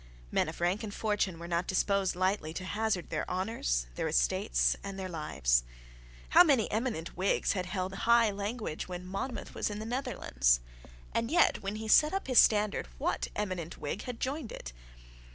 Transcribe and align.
Men 0.31 0.49
of 0.49 0.59
rank 0.59 0.81
and 0.81 0.91
fortune 0.91 1.37
were 1.37 1.47
not 1.47 1.67
disposed 1.67 2.15
lightly 2.15 2.55
to 2.55 2.65
hazard 2.65 3.11
their 3.11 3.29
honours, 3.29 3.85
their 3.93 4.07
estates, 4.07 4.75
and 4.83 4.97
their 4.97 5.07
lives. 5.07 5.61
How 6.29 6.43
many 6.43 6.71
eminent 6.71 7.15
Whigs 7.15 7.51
had 7.53 7.67
held 7.67 7.93
high 7.93 8.31
language 8.31 8.87
when 8.87 9.05
Monmouth 9.05 9.53
was 9.53 9.69
in 9.69 9.77
the 9.77 9.85
Netherlands! 9.85 10.59
And 11.13 11.29
yet, 11.29 11.61
when 11.61 11.75
he 11.75 11.87
set 11.87 12.15
up 12.15 12.25
his 12.25 12.39
standard, 12.39 12.87
what 12.97 13.27
eminent 13.35 13.77
Whig 13.77 14.01
had 14.05 14.19
joined 14.19 14.51
it? 14.51 14.73